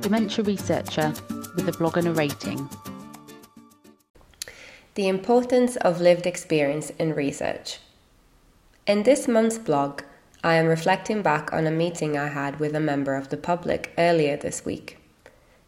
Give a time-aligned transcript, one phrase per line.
[0.00, 1.12] dementia researcher
[1.54, 2.68] with a blog and a rating.
[4.94, 7.78] The importance of lived experience in research.
[8.86, 10.02] In this month's blog,
[10.42, 13.92] I am reflecting back on a meeting I had with a member of the public
[13.98, 14.96] earlier this week.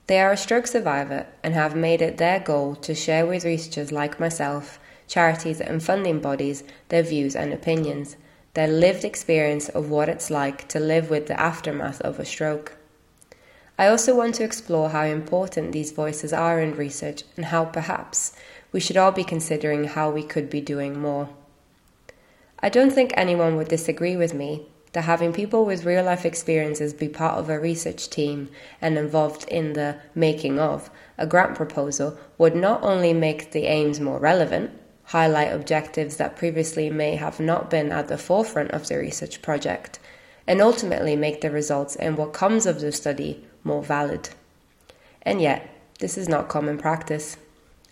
[0.06, 3.92] They are a stroke survivor and have made it their goal to share with researchers
[3.92, 8.16] like myself, charities, and funding bodies their views and opinions,
[8.54, 12.76] their lived experience of what it's like to live with the aftermath of a stroke.
[13.78, 18.32] I also want to explore how important these voices are in research and how perhaps
[18.70, 21.30] we should all be considering how we could be doing more.
[22.60, 26.92] I don't think anyone would disagree with me that having people with real life experiences
[26.92, 32.18] be part of a research team and involved in the making of a grant proposal
[32.36, 34.70] would not only make the aims more relevant,
[35.04, 39.98] highlight objectives that previously may have not been at the forefront of the research project,
[40.46, 44.30] and ultimately make the results and what comes of the study more valid.
[45.22, 45.68] And yet,
[46.00, 47.36] this is not common practice.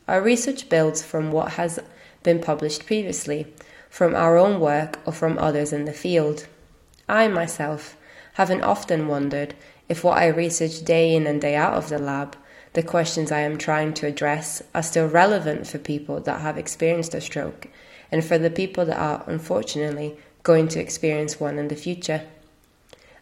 [0.09, 1.79] Our research builds from what has
[2.23, 3.47] been published previously,
[3.89, 6.47] from our own work or from others in the field.
[7.09, 7.97] I myself
[8.35, 9.55] haven't often wondered
[9.89, 12.37] if what I research day in and day out of the lab,
[12.73, 17.15] the questions I am trying to address, are still relevant for people that have experienced
[17.15, 17.67] a stroke
[18.13, 22.23] and for the people that are, unfortunately, going to experience one in the future.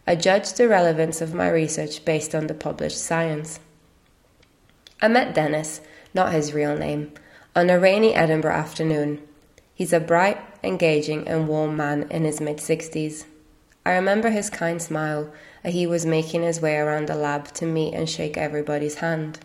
[0.09, 3.59] I judge the relevance of my research based on the published science.
[4.99, 5.81] I met Dennis
[6.15, 7.11] not his real name,
[7.55, 9.21] on a rainy Edinburgh afternoon.
[9.71, 13.25] He's a bright, engaging, and warm man in his mid 60s.
[13.85, 15.31] I remember his kind smile
[15.63, 19.37] as he was making his way around the lab to meet and shake everybody's hand.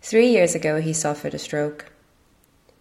[0.00, 1.92] Three years ago, he suffered a stroke.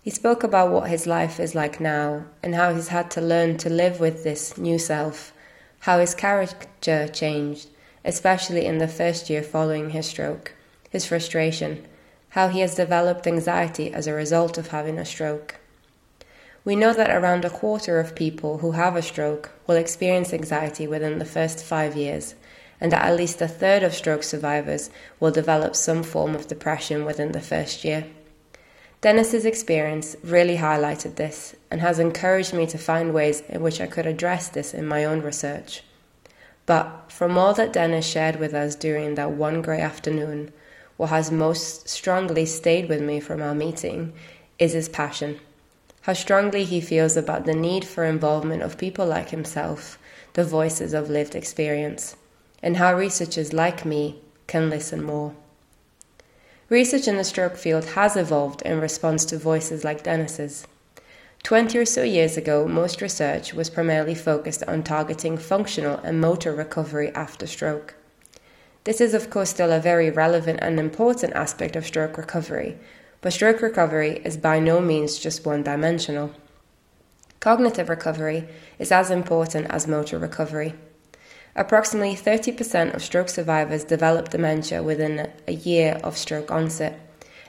[0.01, 3.57] He spoke about what his life is like now and how he's had to learn
[3.57, 5.33] to live with this new self,
[5.81, 7.67] how his character changed,
[8.05, 10.53] especially in the first year following his stroke,
[10.89, 11.85] his frustration,
[12.29, 15.55] how he has developed anxiety as a result of having a stroke.
[16.63, 20.85] We know that around a quarter of people who have a stroke will experience anxiety
[20.85, 22.35] within the first five years,
[22.79, 27.05] and that at least a third of stroke survivors will develop some form of depression
[27.05, 28.05] within the first year.
[29.01, 33.87] Dennis's experience really highlighted this and has encouraged me to find ways in which I
[33.87, 35.81] could address this in my own research.
[36.67, 40.53] But from all that Dennis shared with us during that one grey afternoon,
[40.97, 44.13] what has most strongly stayed with me from our meeting
[44.59, 45.39] is his passion.
[46.01, 49.97] How strongly he feels about the need for involvement of people like himself,
[50.33, 52.15] the voices of lived experience,
[52.61, 55.33] and how researchers like me can listen more.
[56.71, 60.65] Research in the stroke field has evolved in response to voices like Dennis's.
[61.43, 66.53] Twenty or so years ago, most research was primarily focused on targeting functional and motor
[66.53, 67.95] recovery after stroke.
[68.85, 72.77] This is, of course, still a very relevant and important aspect of stroke recovery,
[73.19, 76.31] but stroke recovery is by no means just one dimensional.
[77.41, 78.47] Cognitive recovery
[78.79, 80.73] is as important as motor recovery.
[81.55, 86.97] Approximately 30% of stroke survivors develop dementia within a year of stroke onset,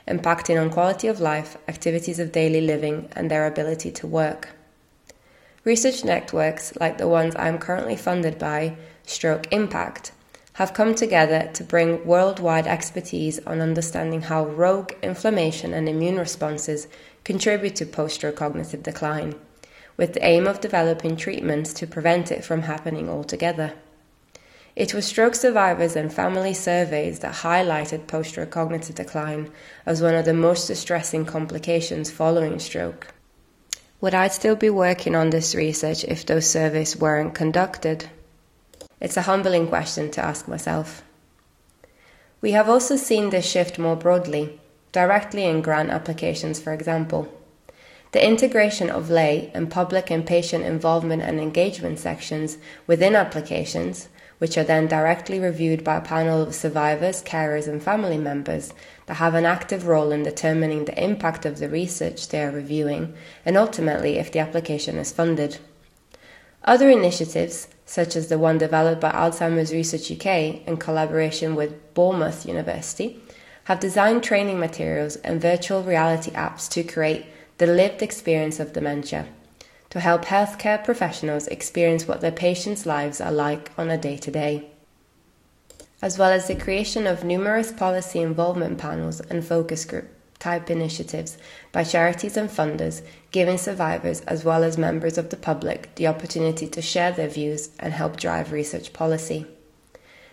[0.08, 4.48] impacting on quality of life, activities of daily living, and their ability to work.
[5.64, 8.76] Research networks like the ones I am currently funded by,
[9.06, 10.10] Stroke Impact,
[10.54, 16.88] have come together to bring worldwide expertise on understanding how rogue inflammation and immune responses
[17.22, 19.36] contribute to post stroke cognitive decline,
[19.96, 23.72] with the aim of developing treatments to prevent it from happening altogether.
[24.74, 29.50] It was stroke survivors and family surveys that highlighted post stroke cognitive decline
[29.84, 33.08] as one of the most distressing complications following stroke.
[34.00, 38.08] Would I still be working on this research if those surveys weren't conducted?
[38.98, 41.02] It's a humbling question to ask myself.
[42.40, 44.58] We have also seen this shift more broadly,
[44.90, 47.28] directly in grant applications, for example.
[48.12, 54.58] The integration of lay and public and patient involvement and engagement sections within applications, which
[54.58, 58.74] are then directly reviewed by a panel of survivors, carers, and family members
[59.06, 63.14] that have an active role in determining the impact of the research they are reviewing
[63.46, 65.56] and ultimately if the application is funded.
[66.64, 72.44] Other initiatives, such as the one developed by Alzheimer's Research UK in collaboration with Bournemouth
[72.44, 73.22] University,
[73.64, 77.26] have designed training materials and virtual reality apps to create
[77.58, 79.26] the lived experience of dementia,
[79.90, 84.30] to help healthcare professionals experience what their patients' lives are like on a day to
[84.30, 84.70] day,
[86.00, 90.08] as well as the creation of numerous policy involvement panels and focus group
[90.42, 91.38] type initiatives
[91.70, 93.00] by charities and funders,
[93.30, 97.70] giving survivors as well as members of the public the opportunity to share their views
[97.78, 99.46] and help drive research policy.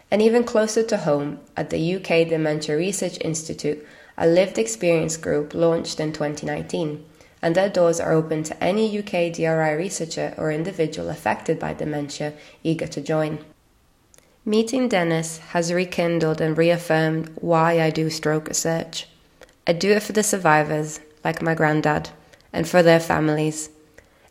[0.10, 3.86] And even closer to home, at the UK Dementia Research Institute,
[4.22, 7.06] a lived experience group launched in 2019,
[7.42, 12.34] and their doors are open to any UK DRI researcher or individual affected by dementia
[12.62, 13.40] eager to join.
[14.44, 19.08] Meeting Dennis has rekindled and reaffirmed why I do stroke research.
[19.66, 22.10] I do it for the survivors, like my granddad,
[22.52, 23.70] and for their families.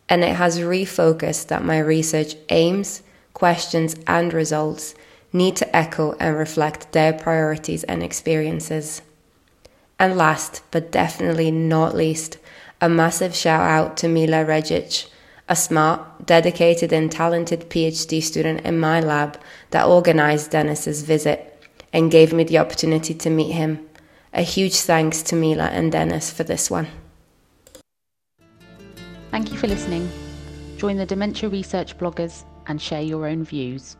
[0.07, 3.01] And it has refocused that my research aims,
[3.33, 4.93] questions, and results
[5.33, 9.01] need to echo and reflect their priorities and experiences.
[9.99, 12.37] And last, but definitely not least,
[12.79, 15.09] a massive shout out to Mila Regic,
[15.49, 19.37] a smart, dedicated, and talented PhD student in my lab
[19.71, 21.45] that organised Dennis's visit
[21.91, 23.85] and gave me the opportunity to meet him.
[24.33, 26.87] A huge thanks to Mila and Dennis for this one.
[29.31, 30.09] Thank you for listening.
[30.77, 33.97] Join the Dementia Research bloggers and share your own views.